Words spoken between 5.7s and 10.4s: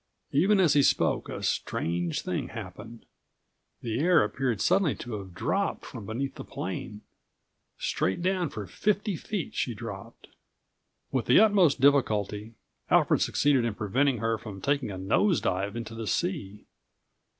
from beneath the plane. Straight down for fifty feet she dropped.